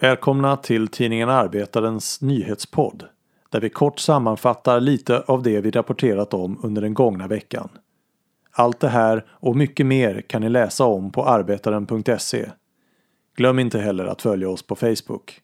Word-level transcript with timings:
Välkomna 0.00 0.56
till 0.56 0.88
tidningen 0.88 1.28
Arbetarens 1.28 2.20
nyhetspodd 2.20 3.04
där 3.50 3.60
vi 3.60 3.70
kort 3.70 3.98
sammanfattar 3.98 4.80
lite 4.80 5.20
av 5.20 5.42
det 5.42 5.60
vi 5.60 5.70
rapporterat 5.70 6.34
om 6.34 6.60
under 6.62 6.82
den 6.82 6.94
gångna 6.94 7.26
veckan. 7.28 7.68
Allt 8.50 8.80
det 8.80 8.88
här 8.88 9.24
och 9.30 9.56
mycket 9.56 9.86
mer 9.86 10.20
kan 10.20 10.42
ni 10.42 10.48
läsa 10.48 10.84
om 10.84 11.12
på 11.12 11.24
arbetaren.se. 11.24 12.50
Glöm 13.36 13.58
inte 13.58 13.78
heller 13.78 14.04
att 14.04 14.22
följa 14.22 14.48
oss 14.48 14.62
på 14.62 14.76
Facebook. 14.76 15.40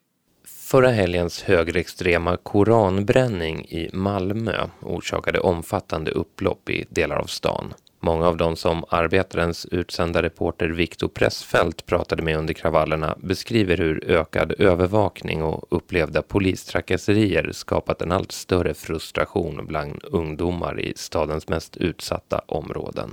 Förra 0.70 0.88
helgens 0.88 1.42
högerextrema 1.42 2.36
koranbränning 2.36 3.64
i 3.64 3.90
Malmö 3.92 4.66
orsakade 4.80 5.40
omfattande 5.40 6.10
upplopp 6.10 6.70
i 6.70 6.84
delar 6.90 7.16
av 7.16 7.24
stan. 7.24 7.74
Många 8.00 8.26
av 8.26 8.36
de 8.36 8.56
som 8.56 8.84
Arbetarens 8.88 9.66
utsända 9.66 10.22
reporter 10.22 10.68
Viktor 10.68 11.08
Pressfeldt 11.08 11.86
pratade 11.86 12.22
med 12.22 12.36
under 12.36 12.54
kravallerna 12.54 13.18
beskriver 13.22 13.76
hur 13.76 14.10
ökad 14.10 14.54
övervakning 14.58 15.42
och 15.42 15.66
upplevda 15.70 16.22
polistrakasserier 16.22 17.50
skapat 17.52 18.02
en 18.02 18.12
allt 18.12 18.32
större 18.32 18.74
frustration 18.74 19.66
bland 19.66 20.04
ungdomar 20.04 20.80
i 20.80 20.92
stadens 20.96 21.48
mest 21.48 21.76
utsatta 21.76 22.40
områden. 22.46 23.10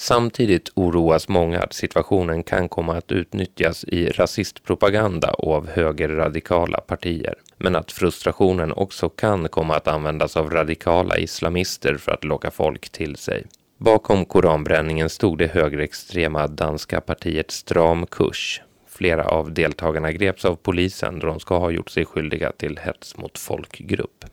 Samtidigt 0.00 0.70
oroas 0.74 1.28
många 1.28 1.60
att 1.60 1.72
situationen 1.72 2.42
kan 2.42 2.68
komma 2.68 2.96
att 2.96 3.12
utnyttjas 3.12 3.84
i 3.84 4.08
rasistpropaganda 4.08 5.30
och 5.30 5.54
av 5.54 5.68
högerradikala 5.68 6.80
partier. 6.80 7.34
Men 7.56 7.76
att 7.76 7.92
frustrationen 7.92 8.72
också 8.72 9.08
kan 9.08 9.48
komma 9.48 9.76
att 9.76 9.88
användas 9.88 10.36
av 10.36 10.50
radikala 10.50 11.18
islamister 11.18 11.96
för 11.96 12.12
att 12.12 12.24
locka 12.24 12.50
folk 12.50 12.90
till 12.90 13.16
sig. 13.16 13.46
Bakom 13.78 14.24
koranbränningen 14.24 15.08
stod 15.08 15.38
det 15.38 15.46
högerextrema 15.46 16.46
danska 16.46 17.00
partiet 17.00 17.50
Stram 17.50 18.06
kurs. 18.06 18.62
Flera 18.88 19.24
av 19.24 19.52
deltagarna 19.52 20.12
greps 20.12 20.44
av 20.44 20.56
polisen 20.56 21.18
då 21.18 21.26
de 21.26 21.40
ska 21.40 21.58
ha 21.58 21.70
gjort 21.70 21.90
sig 21.90 22.04
skyldiga 22.04 22.52
till 22.52 22.78
hets 22.82 23.16
mot 23.16 23.38
folkgrupp. 23.38 24.24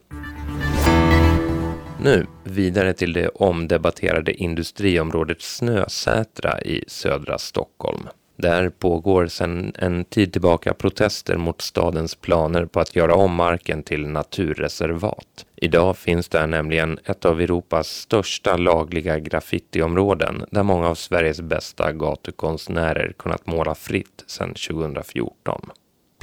Nu 2.06 2.26
vidare 2.44 2.94
till 2.94 3.14
det 3.14 3.28
omdebatterade 3.28 4.34
industriområdet 4.34 5.42
Snösätra 5.42 6.62
i 6.62 6.84
södra 6.88 7.38
Stockholm. 7.38 8.08
Där 8.38 8.70
pågår 8.70 9.28
sedan 9.28 9.72
en 9.76 10.06
tid 10.06 10.32
tillbaka 10.32 10.74
protester 10.74 11.38
mot 11.38 11.62
stadens 11.62 12.16
planer 12.16 12.66
på 12.66 12.80
att 12.80 12.96
göra 12.96 13.16
om 13.16 13.36
marken 13.36 13.84
till 13.84 14.08
naturreservat. 14.08 15.46
Idag 15.56 15.98
finns 15.98 16.30
där 16.30 16.48
nämligen 16.48 17.00
ett 17.06 17.26
av 17.26 17.42
Europas 17.42 17.88
största 17.88 18.58
lagliga 18.58 19.20
graffitiområden 19.20 20.46
där 20.52 20.64
många 20.64 20.88
av 20.88 20.96
Sveriges 20.96 21.42
bästa 21.42 21.92
gatukonstnärer 21.92 23.14
kunnat 23.18 23.48
måla 23.48 23.76
fritt 23.76 24.24
sedan 24.28 24.54
2014. 24.54 25.72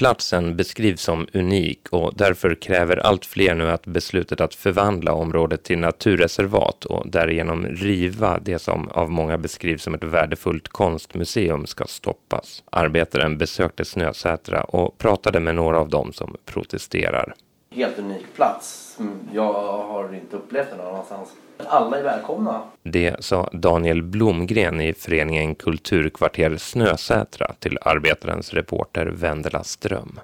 Platsen 0.03 0.56
beskrivs 0.56 1.03
som 1.03 1.27
unik 1.33 1.89
och 1.91 2.12
därför 2.17 2.55
kräver 2.55 2.97
allt 2.97 3.27
fler 3.27 3.55
nu 3.55 3.70
att 3.70 3.86
beslutet 3.86 4.41
att 4.41 4.55
förvandla 4.55 5.12
området 5.12 5.64
till 5.64 5.78
naturreservat 5.78 6.84
och 6.84 7.11
därigenom 7.11 7.67
riva 7.67 8.39
det 8.39 8.58
som 8.58 8.89
av 8.89 9.11
många 9.11 9.39
beskrivs 9.39 9.83
som 9.83 9.95
ett 9.95 10.05
värdefullt 10.05 10.69
konstmuseum 10.69 11.67
ska 11.67 11.84
stoppas. 11.84 12.64
Arbetaren 12.70 13.39
besökte 13.39 13.84
Snösätra 13.84 14.64
och 14.64 14.98
pratade 14.98 15.41
med 15.41 15.55
några 15.55 15.78
av 15.78 15.89
dem 15.89 16.12
som 16.12 16.36
protesterar. 16.45 17.34
Helt 17.75 17.98
unik 17.98 18.34
plats. 18.34 18.98
Jag 19.33 19.53
har 19.83 20.15
inte 20.15 20.37
upplevt 20.37 20.69
den 20.69 20.78
någon 20.78 20.87
annanstans. 20.87 21.28
Alla 21.67 21.98
är 21.98 22.03
välkomna. 22.03 22.62
Det 22.83 23.25
sa 23.25 23.48
Daniel 23.53 24.03
Blomgren 24.03 24.81
i 24.81 24.92
föreningen 24.92 25.55
Kulturkvarter 25.55 26.56
Snösätra 26.56 27.55
till 27.59 27.79
Arbetarens 27.83 28.55
reporter 28.55 29.07
Vendela 29.07 29.64
Ström. 29.64 30.20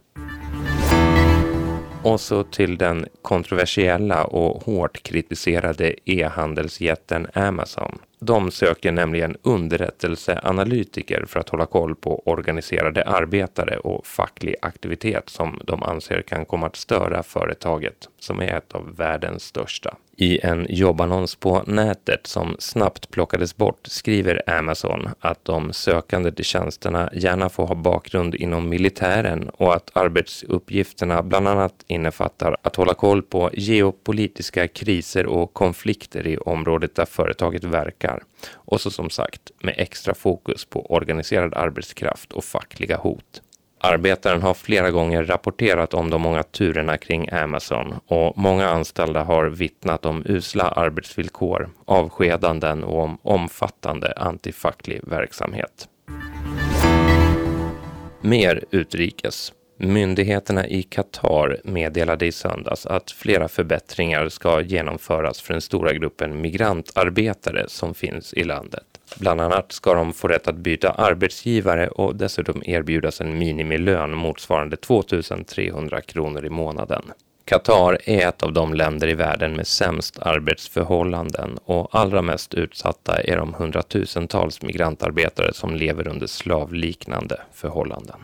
Och 2.03 2.21
så 2.21 2.43
till 2.43 2.79
den 2.79 3.07
kontroversiella 3.23 4.25
och 4.25 4.63
hårt 4.63 5.03
kritiserade 5.03 5.95
e-handelsjätten 6.05 7.27
Amazon. 7.35 7.99
De 8.21 8.51
söker 8.51 8.93
nämligen 8.93 9.37
underrättelseanalytiker 9.43 11.25
för 11.27 11.41
att 11.41 11.49
hålla 11.49 11.67
koll 11.67 11.95
på 11.95 12.23
organiserade 12.27 13.05
arbetare 13.05 13.79
och 13.79 14.07
facklig 14.07 14.55
aktivitet 14.63 15.29
som 15.29 15.61
de 15.65 15.83
anser 15.83 16.23
kan 16.23 16.45
komma 16.47 16.67
att 16.67 16.77
störa 16.77 17.23
företaget, 17.23 18.09
som 18.19 18.41
är 18.41 18.57
ett 18.57 18.73
av 18.73 18.97
världens 18.97 19.43
största. 19.43 19.97
I 20.21 20.41
en 20.43 20.67
jobbannons 20.69 21.35
på 21.35 21.63
nätet 21.67 22.27
som 22.27 22.57
snabbt 22.59 23.11
plockades 23.11 23.57
bort 23.57 23.87
skriver 23.87 24.51
Amazon 24.59 25.09
att 25.21 25.45
de 25.45 25.73
sökande 25.73 26.33
till 26.33 26.45
tjänsterna 26.45 27.11
gärna 27.13 27.49
får 27.49 27.67
ha 27.67 27.75
bakgrund 27.75 28.35
inom 28.35 28.69
militären 28.69 29.49
och 29.49 29.75
att 29.75 29.91
arbetsuppgifterna 29.93 31.23
bland 31.23 31.49
annat 31.49 31.75
innefattar 31.87 32.57
att 32.63 32.77
hålla 32.77 32.95
koll 32.95 33.23
på 33.23 33.51
geopolitiska 33.53 34.69
kriser 34.69 35.27
och 35.27 35.55
konflikter 35.55 36.27
i 36.27 36.37
området 36.39 36.95
där 36.95 37.07
företaget 37.07 37.65
verkar. 37.65 38.08
Och 38.55 38.81
så 38.81 38.91
som 38.91 39.11
sagt 39.11 39.51
med 39.63 39.75
extra 39.79 40.15
fokus 40.15 40.65
på 40.65 40.93
organiserad 40.93 41.55
arbetskraft 41.55 42.33
och 42.33 42.45
fackliga 42.45 42.97
hot. 42.97 43.43
Arbetaren 43.81 44.43
har 44.43 44.55
flera 44.55 44.91
gånger 44.91 45.25
rapporterat 45.25 45.95
om 45.95 46.11
de 46.11 46.23
många 46.23 46.43
turerna 46.43 46.97
kring 46.97 47.29
Amazon 47.31 47.95
och 48.07 48.39
många 48.39 48.69
anställda 48.69 49.23
har 49.23 49.47
vittnat 49.47 50.07
om 50.07 50.23
usla 50.27 50.65
arbetsvillkor, 50.65 51.71
avskedanden 51.85 52.85
och 52.85 53.03
om 53.03 53.19
omfattande 53.23 54.13
antifacklig 54.17 55.01
verksamhet. 55.03 55.89
Mer 58.21 58.65
utrikes. 58.71 59.53
Myndigheterna 59.81 60.67
i 60.67 60.83
Qatar 60.83 61.57
meddelade 61.65 62.27
i 62.27 62.33
söndags 62.33 62.87
att 62.87 63.11
flera 63.11 63.49
förbättringar 63.49 64.29
ska 64.29 64.61
genomföras 64.61 65.41
för 65.41 65.55
den 65.55 65.61
stora 65.61 65.93
gruppen 65.93 66.41
migrantarbetare 66.41 67.65
som 67.69 67.95
finns 67.95 68.35
i 68.35 68.45
landet. 68.45 68.85
Bland 69.19 69.41
annat 69.41 69.73
ska 69.73 69.95
de 69.95 70.13
få 70.13 70.29
rätt 70.29 70.49
att 70.49 70.57
byta 70.57 70.91
arbetsgivare 70.91 71.89
och 71.89 72.17
dessutom 72.17 72.63
erbjudas 72.67 73.21
en 73.21 73.39
minimilön 73.39 74.17
motsvarande 74.17 74.77
2300 74.77 76.01
kronor 76.01 76.45
i 76.45 76.51
månaden. 76.51 77.03
Qatar 77.45 77.99
är 78.05 78.29
ett 78.29 78.43
av 78.43 78.53
de 78.53 78.75
länder 78.75 79.09
i 79.09 79.15
världen 79.15 79.53
med 79.53 79.67
sämst 79.67 80.19
arbetsförhållanden 80.19 81.59
och 81.65 81.95
allra 81.95 82.23
mest 82.23 82.55
utsatta 82.55 83.21
är 83.21 83.37
de 83.37 83.55
hundratusentals 83.55 84.63
migrantarbetare 84.63 85.55
som 85.55 85.75
lever 85.75 86.09
under 86.09 86.27
slavliknande 86.27 87.41
förhållanden. 87.53 88.21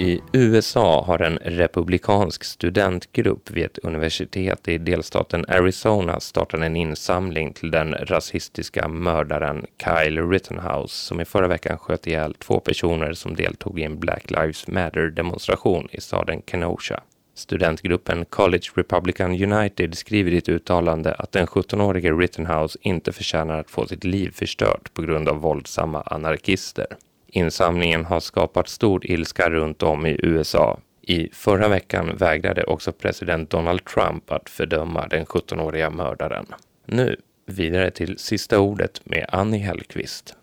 I 0.00 0.20
USA 0.32 1.04
har 1.04 1.18
en 1.18 1.38
republikansk 1.38 2.44
studentgrupp 2.44 3.50
vid 3.50 3.64
ett 3.64 3.78
universitet 3.78 4.68
i 4.68 4.78
delstaten 4.78 5.44
Arizona 5.48 6.20
startat 6.20 6.60
en 6.60 6.76
insamling 6.76 7.52
till 7.52 7.70
den 7.70 7.94
rasistiska 7.94 8.88
mördaren 8.88 9.66
Kyle 9.84 10.22
Rittenhouse 10.30 10.94
som 10.94 11.20
i 11.20 11.24
förra 11.24 11.48
veckan 11.48 11.78
sköt 11.78 12.06
ihjäl 12.06 12.34
två 12.34 12.60
personer 12.60 13.12
som 13.12 13.34
deltog 13.34 13.80
i 13.80 13.84
en 13.84 13.98
Black 13.98 14.30
Lives 14.30 14.68
Matter-demonstration 14.68 15.88
i 15.92 16.00
staden 16.00 16.42
Kenosha. 16.46 17.00
Studentgruppen 17.34 18.24
College 18.24 18.68
Republican 18.74 19.52
United 19.52 19.98
skriver 19.98 20.30
i 20.30 20.38
ett 20.38 20.48
uttalande 20.48 21.14
att 21.14 21.32
den 21.32 21.46
17-årige 21.46 22.12
Rittenhouse 22.12 22.78
inte 22.82 23.12
förtjänar 23.12 23.58
att 23.58 23.70
få 23.70 23.86
sitt 23.86 24.04
liv 24.04 24.30
förstört 24.34 24.94
på 24.94 25.02
grund 25.02 25.28
av 25.28 25.36
våldsamma 25.40 26.02
anarkister. 26.02 26.86
Insamlingen 27.28 28.04
har 28.04 28.20
skapat 28.20 28.68
stor 28.68 29.06
ilska 29.06 29.50
runt 29.50 29.82
om 29.82 30.06
i 30.06 30.20
USA. 30.22 30.78
I 31.02 31.28
förra 31.32 31.68
veckan 31.68 32.16
vägrade 32.16 32.64
också 32.64 32.92
president 32.92 33.50
Donald 33.50 33.84
Trump 33.84 34.32
att 34.32 34.50
fördöma 34.50 35.06
den 35.06 35.26
17-åriga 35.26 35.90
mördaren. 35.90 36.46
Nu 36.86 37.16
vidare 37.46 37.90
till 37.90 38.18
sista 38.18 38.58
ordet 38.60 39.00
med 39.04 39.26
Annie 39.28 39.58
Hellqvist. 39.58 40.37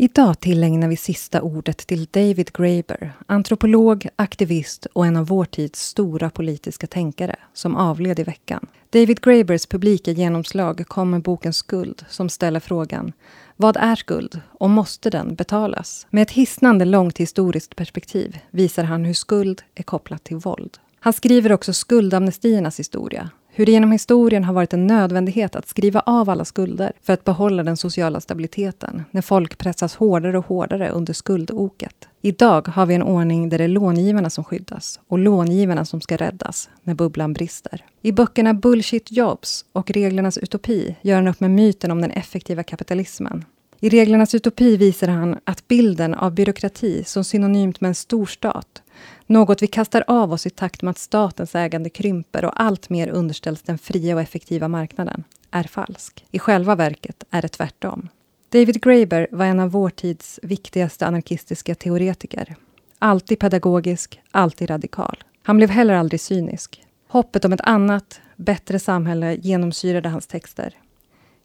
Idag 0.00 0.40
tillägnar 0.40 0.88
vi 0.88 0.96
sista 0.96 1.42
ordet 1.42 1.76
till 1.76 2.06
David 2.10 2.52
Graeber, 2.52 3.12
antropolog, 3.26 4.08
aktivist 4.16 4.86
och 4.92 5.06
en 5.06 5.16
av 5.16 5.26
vår 5.26 5.44
tids 5.44 5.80
stora 5.84 6.30
politiska 6.30 6.86
tänkare, 6.86 7.36
som 7.52 7.76
avled 7.76 8.18
i 8.18 8.22
veckan. 8.22 8.66
David 8.90 9.20
Graebers 9.20 9.66
publika 9.66 10.10
genomslag 10.10 10.84
kom 10.88 11.10
med 11.10 11.22
boken 11.22 11.52
Skuld, 11.52 12.04
som 12.08 12.28
ställer 12.28 12.60
frågan 12.60 13.12
vad 13.56 13.76
är 13.76 13.96
skuld 13.96 14.40
och 14.50 14.70
måste 14.70 15.10
den 15.10 15.34
betalas? 15.34 16.06
Med 16.10 16.22
ett 16.22 16.30
hisnande 16.30 16.84
långt 16.84 17.18
historiskt 17.18 17.76
perspektiv 17.76 18.38
visar 18.50 18.84
han 18.84 19.04
hur 19.04 19.14
skuld 19.14 19.62
är 19.74 19.82
kopplat 19.82 20.24
till 20.24 20.36
våld. 20.36 20.78
Han 21.00 21.12
skriver 21.12 21.52
också 21.52 21.72
skuldamnestiernas 21.72 22.78
historia. 22.78 23.30
Hur 23.58 23.66
det 23.66 23.72
genom 23.72 23.92
historien 23.92 24.44
har 24.44 24.54
varit 24.54 24.72
en 24.72 24.86
nödvändighet 24.86 25.56
att 25.56 25.68
skriva 25.68 26.00
av 26.06 26.30
alla 26.30 26.44
skulder 26.44 26.92
för 27.02 27.12
att 27.12 27.24
behålla 27.24 27.62
den 27.62 27.76
sociala 27.76 28.20
stabiliteten 28.20 29.04
när 29.10 29.22
folk 29.22 29.58
pressas 29.58 29.96
hårdare 29.96 30.38
och 30.38 30.46
hårdare 30.46 30.90
under 30.90 31.12
skuldoket. 31.12 32.08
Idag 32.22 32.68
har 32.68 32.86
vi 32.86 32.94
en 32.94 33.02
ordning 33.02 33.48
där 33.48 33.58
det 33.58 33.64
är 33.64 33.68
långivarna 33.68 34.30
som 34.30 34.44
skyddas 34.44 35.00
och 35.08 35.18
långivarna 35.18 35.84
som 35.84 36.00
ska 36.00 36.16
räddas 36.16 36.70
när 36.82 36.94
bubblan 36.94 37.32
brister. 37.32 37.84
I 38.02 38.12
böckerna 38.12 38.54
Bullshit 38.54 39.12
Jobs 39.12 39.64
och 39.72 39.90
Reglernas 39.90 40.38
utopi 40.38 40.96
gör 41.02 41.16
han 41.16 41.28
upp 41.28 41.40
med 41.40 41.50
myten 41.50 41.90
om 41.90 42.00
den 42.00 42.10
effektiva 42.10 42.62
kapitalismen. 42.62 43.44
I 43.80 43.88
Reglernas 43.88 44.34
utopi 44.34 44.76
visar 44.76 45.08
han 45.08 45.38
att 45.44 45.68
bilden 45.68 46.14
av 46.14 46.34
byråkrati 46.34 47.04
som 47.04 47.24
synonymt 47.24 47.80
med 47.80 47.88
en 47.88 47.94
storstat, 47.94 48.82
något 49.26 49.62
vi 49.62 49.66
kastar 49.66 50.04
av 50.06 50.32
oss 50.32 50.46
i 50.46 50.50
takt 50.50 50.82
med 50.82 50.90
att 50.90 50.98
statens 50.98 51.54
ägande 51.54 51.90
krymper 51.90 52.44
och 52.44 52.62
allt 52.62 52.90
mer 52.90 53.08
underställs 53.08 53.62
den 53.62 53.78
fria 53.78 54.14
och 54.14 54.20
effektiva 54.20 54.68
marknaden, 54.68 55.24
är 55.50 55.62
falsk. 55.62 56.24
I 56.30 56.38
själva 56.38 56.74
verket 56.74 57.24
är 57.30 57.42
det 57.42 57.48
tvärtom. 57.48 58.08
David 58.48 58.82
Graeber 58.82 59.28
var 59.30 59.46
en 59.46 59.60
av 59.60 59.70
vår 59.70 59.90
tids 59.90 60.40
viktigaste 60.42 61.06
anarkistiska 61.06 61.74
teoretiker. 61.74 62.56
Alltid 62.98 63.38
pedagogisk, 63.38 64.20
alltid 64.30 64.70
radikal. 64.70 65.16
Han 65.42 65.56
blev 65.56 65.70
heller 65.70 65.94
aldrig 65.94 66.20
cynisk. 66.20 66.82
Hoppet 67.08 67.44
om 67.44 67.52
ett 67.52 67.60
annat, 67.60 68.20
bättre 68.36 68.78
samhälle 68.78 69.34
genomsyrade 69.34 70.08
hans 70.08 70.26
texter. 70.26 70.74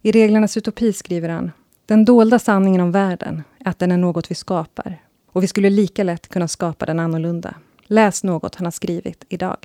I 0.02 0.12
Reglernas 0.12 0.58
utopi 0.58 0.94
skriver 0.94 1.30
han 1.30 1.52
den 1.94 2.06
dolda 2.06 2.40
sanningen 2.40 2.82
om 2.82 2.92
världen 2.92 3.44
är 3.60 3.70
att 3.70 3.80
den 3.80 3.92
är 3.92 3.98
något 3.98 4.32
vi 4.32 4.36
skapar 4.36 5.02
och 5.32 5.44
vi 5.44 5.48
skulle 5.48 5.70
lika 5.70 6.04
lätt 6.04 6.28
kunna 6.28 6.48
skapa 6.48 6.86
den 6.86 7.00
annorlunda. 7.00 7.56
Läs 7.84 8.24
något 8.24 8.56
han 8.56 8.66
har 8.66 8.72
skrivit 8.72 9.26
idag. 9.30 9.58